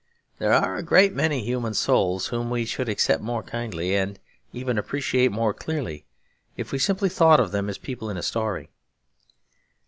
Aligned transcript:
There 0.39 0.51
are 0.51 0.77
a 0.77 0.81
great 0.81 1.13
many 1.13 1.43
human 1.45 1.75
souls 1.75 2.29
whom 2.29 2.49
we 2.49 2.65
should 2.65 2.89
accept 2.89 3.21
more 3.21 3.43
kindly, 3.43 3.95
and 3.95 4.17
even 4.51 4.79
appreciate 4.79 5.31
more 5.31 5.53
clearly, 5.53 6.07
if 6.57 6.71
we 6.71 6.79
simply 6.79 7.07
thought 7.07 7.39
of 7.39 7.51
them 7.51 7.69
as 7.69 7.77
people 7.77 8.09
in 8.09 8.17
a 8.17 8.23
story. 8.23 8.71